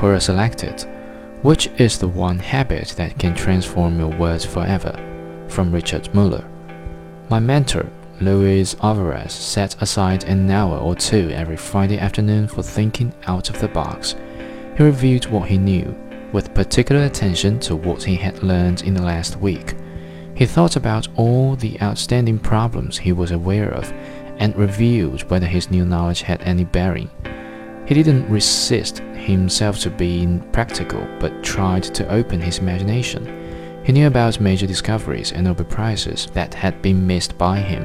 Quora 0.00 0.18
selected, 0.18 0.86
Which 1.42 1.66
is 1.76 1.98
the 1.98 2.08
one 2.08 2.38
habit 2.38 2.94
that 2.96 3.18
can 3.18 3.34
transform 3.34 3.98
your 3.98 4.08
words 4.08 4.46
forever? 4.46 4.98
From 5.48 5.70
Richard 5.70 6.14
Muller. 6.14 6.42
My 7.28 7.38
mentor, 7.38 7.86
Luis 8.18 8.74
Alvarez, 8.82 9.30
set 9.34 9.76
aside 9.82 10.24
an 10.24 10.50
hour 10.50 10.78
or 10.78 10.94
two 10.94 11.28
every 11.32 11.58
Friday 11.58 11.98
afternoon 11.98 12.48
for 12.48 12.62
thinking 12.62 13.12
out 13.26 13.50
of 13.50 13.60
the 13.60 13.68
box. 13.68 14.16
He 14.78 14.84
reviewed 14.84 15.26
what 15.26 15.50
he 15.50 15.58
knew, 15.58 15.94
with 16.32 16.54
particular 16.54 17.04
attention 17.04 17.60
to 17.60 17.76
what 17.76 18.02
he 18.02 18.16
had 18.16 18.42
learned 18.42 18.80
in 18.80 18.94
the 18.94 19.02
last 19.02 19.36
week. 19.36 19.74
He 20.34 20.46
thought 20.46 20.76
about 20.76 21.08
all 21.16 21.56
the 21.56 21.78
outstanding 21.82 22.38
problems 22.38 22.96
he 22.96 23.12
was 23.12 23.32
aware 23.32 23.68
of 23.68 23.92
and 24.38 24.56
reviewed 24.56 25.28
whether 25.28 25.46
his 25.46 25.70
new 25.70 25.84
knowledge 25.84 26.22
had 26.22 26.40
any 26.40 26.64
bearing. 26.64 27.10
He 27.90 27.94
didn't 27.94 28.30
resist 28.30 28.98
himself 29.16 29.80
to 29.80 29.90
being 29.90 30.38
practical, 30.52 31.04
but 31.18 31.42
tried 31.42 31.82
to 31.82 32.08
open 32.08 32.40
his 32.40 32.58
imagination. 32.58 33.82
He 33.82 33.90
knew 33.90 34.06
about 34.06 34.38
major 34.38 34.68
discoveries 34.68 35.32
and 35.32 35.42
Nobel 35.42 35.64
Prizes 35.64 36.28
that 36.32 36.54
had 36.54 36.80
been 36.82 37.04
missed 37.04 37.36
by 37.36 37.58
him, 37.58 37.82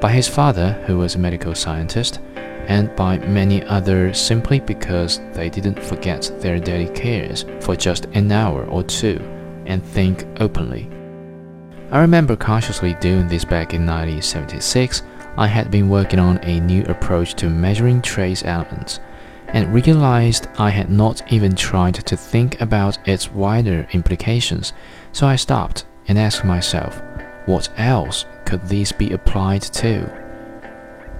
by 0.00 0.12
his 0.12 0.26
father, 0.26 0.72
who 0.86 0.96
was 0.96 1.14
a 1.14 1.18
medical 1.18 1.54
scientist, 1.54 2.20
and 2.68 2.96
by 2.96 3.18
many 3.18 3.62
others 3.64 4.18
simply 4.18 4.60
because 4.60 5.20
they 5.34 5.50
didn't 5.50 5.84
forget 5.84 6.32
their 6.38 6.58
daily 6.58 6.88
cares 6.94 7.44
for 7.60 7.76
just 7.76 8.06
an 8.14 8.32
hour 8.32 8.64
or 8.64 8.82
two 8.82 9.18
and 9.66 9.84
think 9.84 10.24
openly. 10.40 10.88
I 11.90 12.00
remember 12.00 12.34
consciously 12.34 12.94
doing 12.94 13.28
this 13.28 13.44
back 13.44 13.74
in 13.74 13.84
1976. 13.84 15.02
I 15.36 15.46
had 15.46 15.70
been 15.70 15.90
working 15.90 16.18
on 16.18 16.42
a 16.44 16.60
new 16.60 16.82
approach 16.84 17.34
to 17.34 17.50
measuring 17.50 18.00
trace 18.00 18.42
elements 18.42 19.00
and 19.48 19.72
realized 19.72 20.48
I 20.58 20.70
had 20.70 20.90
not 20.90 21.32
even 21.32 21.54
tried 21.54 21.94
to 21.94 22.16
think 22.16 22.60
about 22.60 22.98
its 23.08 23.30
wider 23.30 23.88
implications, 23.92 24.72
so 25.12 25.26
I 25.26 25.36
stopped 25.36 25.86
and 26.06 26.18
asked 26.18 26.44
myself, 26.44 27.00
what 27.46 27.68
else 27.76 28.26
could 28.44 28.68
these 28.68 28.92
be 28.92 29.12
applied 29.12 29.62
to? 29.62 30.10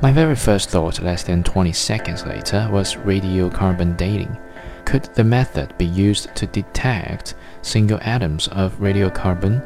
My 0.00 0.12
very 0.12 0.36
first 0.36 0.70
thought, 0.70 1.00
less 1.00 1.24
than 1.24 1.42
20 1.42 1.72
seconds 1.72 2.24
later, 2.24 2.68
was 2.70 2.94
radiocarbon 2.94 3.96
dating. 3.96 4.36
Could 4.84 5.04
the 5.14 5.24
method 5.24 5.76
be 5.76 5.86
used 5.86 6.34
to 6.36 6.46
detect 6.46 7.34
single 7.62 7.98
atoms 8.02 8.48
of 8.48 8.78
radiocarbon? 8.78 9.60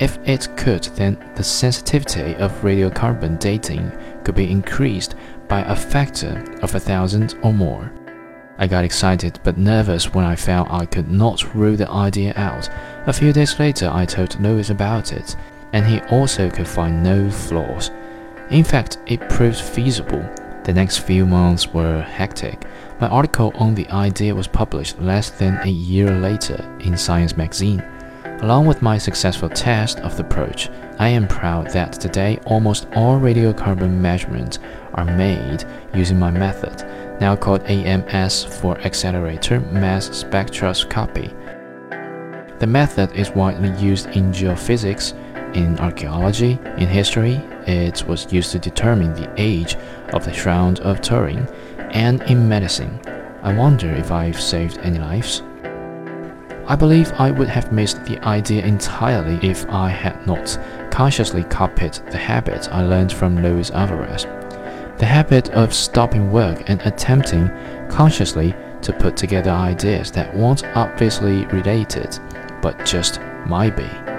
If 0.00 0.18
it 0.26 0.48
could, 0.56 0.84
then 0.94 1.18
the 1.36 1.44
sensitivity 1.44 2.34
of 2.36 2.52
radiocarbon 2.62 3.38
dating 3.38 3.92
could 4.26 4.34
be 4.34 4.50
increased 4.50 5.14
by 5.46 5.60
a 5.60 5.76
factor 5.76 6.44
of 6.60 6.74
a 6.74 6.80
thousand 6.80 7.36
or 7.44 7.52
more. 7.52 7.92
I 8.58 8.66
got 8.66 8.82
excited 8.82 9.38
but 9.44 9.56
nervous 9.56 10.12
when 10.12 10.24
I 10.24 10.34
found 10.34 10.68
I 10.68 10.84
could 10.84 11.08
not 11.08 11.54
rule 11.54 11.76
the 11.76 11.88
idea 11.88 12.32
out. 12.34 12.68
A 13.06 13.12
few 13.12 13.32
days 13.32 13.56
later, 13.60 13.88
I 13.88 14.04
told 14.04 14.40
Louis 14.40 14.68
about 14.68 15.12
it, 15.12 15.36
and 15.72 15.86
he 15.86 16.00
also 16.10 16.50
could 16.50 16.66
find 16.66 17.04
no 17.04 17.30
flaws. 17.30 17.92
In 18.50 18.64
fact, 18.64 18.98
it 19.06 19.28
proved 19.28 19.60
feasible. 19.60 20.28
The 20.64 20.74
next 20.74 20.98
few 20.98 21.24
months 21.24 21.68
were 21.68 22.02
hectic. 22.02 22.64
My 23.00 23.06
article 23.06 23.52
on 23.54 23.76
the 23.76 23.88
idea 23.90 24.34
was 24.34 24.48
published 24.48 25.00
less 25.00 25.30
than 25.30 25.60
a 25.62 25.70
year 25.70 26.10
later 26.10 26.58
in 26.80 26.98
Science 26.98 27.36
magazine. 27.36 27.80
Along 28.40 28.66
with 28.66 28.82
my 28.82 28.98
successful 28.98 29.48
test 29.48 29.98
of 30.00 30.16
the 30.16 30.22
approach, 30.22 30.68
I 30.98 31.08
am 31.08 31.26
proud 31.26 31.70
that 31.70 31.94
today 31.94 32.38
almost 32.44 32.86
all 32.94 33.18
radiocarbon 33.18 33.90
measurements 33.90 34.58
are 34.92 35.06
made 35.06 35.64
using 35.94 36.18
my 36.18 36.30
method, 36.30 36.84
now 37.18 37.34
called 37.34 37.62
AMS 37.62 38.44
for 38.44 38.78
Accelerator 38.80 39.60
Mass 39.60 40.10
Spectroscopy. 40.10 41.32
The 42.58 42.66
method 42.66 43.10
is 43.12 43.30
widely 43.30 43.70
used 43.82 44.08
in 44.10 44.32
geophysics, 44.32 45.14
in 45.56 45.78
archaeology, 45.78 46.58
in 46.76 46.88
history, 46.88 47.40
it 47.66 48.06
was 48.06 48.30
used 48.30 48.52
to 48.52 48.58
determine 48.58 49.14
the 49.14 49.32
age 49.38 49.76
of 50.12 50.26
the 50.26 50.32
Shroud 50.32 50.80
of 50.80 51.00
Turin, 51.00 51.48
and 51.90 52.22
in 52.24 52.46
medicine. 52.46 53.00
I 53.42 53.56
wonder 53.56 53.90
if 53.92 54.12
I've 54.12 54.40
saved 54.40 54.78
any 54.78 54.98
lives. 54.98 55.42
I 56.68 56.74
believe 56.74 57.12
I 57.12 57.30
would 57.30 57.48
have 57.48 57.70
missed 57.70 58.04
the 58.04 58.18
idea 58.24 58.64
entirely 58.64 59.38
if 59.48 59.68
I 59.70 59.88
had 59.88 60.26
not 60.26 60.58
consciously 60.90 61.44
copied 61.44 61.94
the 62.10 62.18
habit 62.18 62.68
I 62.72 62.82
learned 62.82 63.12
from 63.12 63.40
Luis 63.40 63.70
Alvarez. 63.70 64.24
The 64.98 65.06
habit 65.06 65.50
of 65.50 65.72
stopping 65.72 66.32
work 66.32 66.68
and 66.68 66.80
attempting 66.82 67.50
consciously 67.88 68.52
to 68.82 68.92
put 68.92 69.16
together 69.16 69.50
ideas 69.50 70.10
that 70.12 70.34
weren't 70.36 70.64
obviously 70.74 71.46
related, 71.46 72.18
but 72.60 72.84
just 72.84 73.20
might 73.46 73.76
be. 73.76 74.15